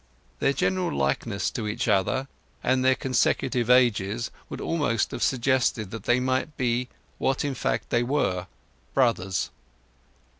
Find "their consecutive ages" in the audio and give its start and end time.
2.83-4.31